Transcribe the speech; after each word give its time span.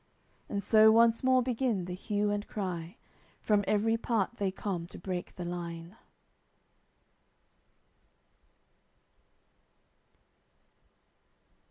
And 0.49 0.63
so 0.63 0.91
once 0.91 1.23
more 1.23 1.43
begin 1.43 1.85
the 1.85 1.93
hue 1.93 2.31
and 2.31 2.47
cry, 2.47 2.97
From 3.39 3.63
every 3.67 3.97
part 3.97 4.37
they 4.37 4.49
come 4.49 4.87
to 4.87 4.97
break 4.97 5.35
the 5.35 5.45
line. 5.45 5.95